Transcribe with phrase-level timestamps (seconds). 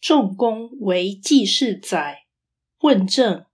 [0.00, 2.26] 仲弓为季氏宰。
[2.80, 3.44] 问政，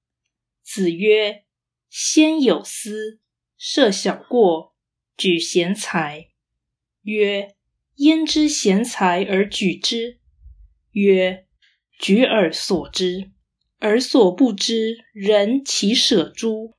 [0.62, 1.45] 子曰
[1.91, 3.19] ：“先有司，
[3.56, 4.77] 设小过，
[5.17, 6.29] 举贤才。”
[7.03, 7.56] 曰
[7.96, 10.21] ：“焉知贤才而举之？”
[10.93, 11.46] 曰
[11.99, 13.33] ：“举耳所知，
[13.81, 16.74] 耳所不知，人其舍诸？”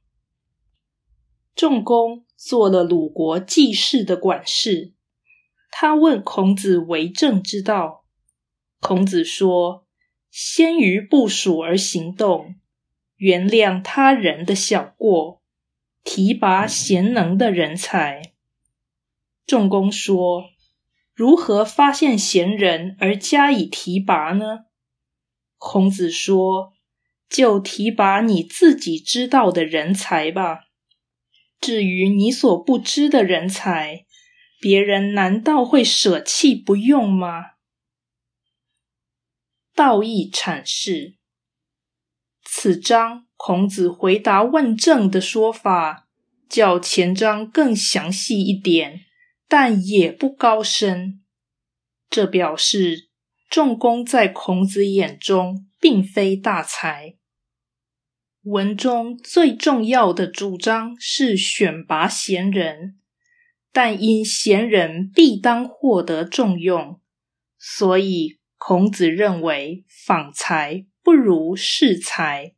[1.54, 4.93] 仲公做了鲁国季氏的管事，
[5.70, 8.05] 他问孔子为政之道。
[8.80, 9.88] 孔子说
[10.30, 12.55] ：“先于部署而行动，
[13.16, 15.41] 原谅他人的小过，
[16.04, 18.34] 提拔贤能的人才。”
[19.48, 20.52] 仲弓说
[21.16, 24.66] ：“如何发现贤人而加以提拔呢？”
[25.57, 26.73] 孔子说
[27.27, 30.66] ：“就提拔你自己知道的人才吧。
[31.59, 34.05] 至于你所不知的人才，
[34.62, 37.44] 别人难道会舍弃不用吗？”
[39.77, 41.17] 道义阐释，
[42.43, 46.07] 此章孔子回答问政的说法，
[46.49, 49.01] 较前章更详细一点。
[49.48, 51.21] 但也不高深，
[52.10, 53.10] 这表示
[53.48, 57.16] 仲弓在孔子眼中并非大才。
[58.41, 62.99] 文中最重要的主张是选拔贤人，
[63.71, 67.00] 但因贤人必当获得重用，
[67.59, 72.56] 所以孔子认为访才不如适才。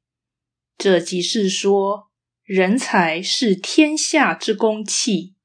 [0.77, 2.09] 这即是说，
[2.43, 5.35] 人才是天下之公器。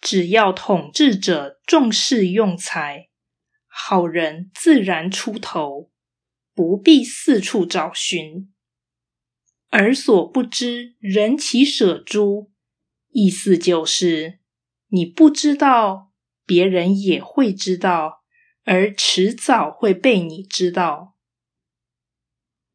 [0.00, 3.08] 只要统治者重视用才，
[3.66, 5.90] 好人自然出头，
[6.54, 8.52] 不必四处找寻。
[9.72, 12.50] 耳所不知，人其舍诸？
[13.10, 14.40] 意思就是，
[14.88, 16.12] 你不知道，
[16.44, 18.23] 别人也会知道，
[18.64, 21.13] 而迟早会被你知道。